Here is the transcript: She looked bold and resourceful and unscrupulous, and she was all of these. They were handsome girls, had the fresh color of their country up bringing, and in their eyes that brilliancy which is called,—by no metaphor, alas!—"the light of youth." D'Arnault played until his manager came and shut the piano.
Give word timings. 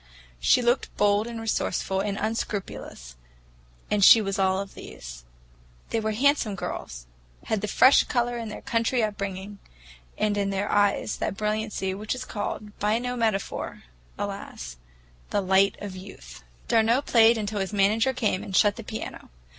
She 0.39 0.63
looked 0.63 0.89
bold 0.97 1.27
and 1.27 1.39
resourceful 1.39 1.99
and 1.99 2.17
unscrupulous, 2.17 3.15
and 3.91 4.03
she 4.03 4.19
was 4.19 4.39
all 4.39 4.59
of 4.59 4.73
these. 4.73 5.25
They 5.91 5.99
were 5.99 6.13
handsome 6.13 6.55
girls, 6.55 7.05
had 7.43 7.61
the 7.61 7.67
fresh 7.67 8.03
color 8.05 8.39
of 8.39 8.49
their 8.49 8.63
country 8.63 9.03
up 9.03 9.15
bringing, 9.15 9.59
and 10.17 10.37
in 10.39 10.49
their 10.49 10.71
eyes 10.71 11.17
that 11.17 11.37
brilliancy 11.37 11.93
which 11.93 12.15
is 12.15 12.25
called,—by 12.25 12.97
no 12.97 13.15
metaphor, 13.15 13.83
alas!—"the 14.17 15.39
light 15.41 15.75
of 15.79 15.95
youth." 15.95 16.43
D'Arnault 16.67 17.03
played 17.03 17.37
until 17.37 17.59
his 17.59 17.71
manager 17.71 18.11
came 18.11 18.41
and 18.41 18.55
shut 18.57 18.77
the 18.77 18.83
piano. 18.83 19.29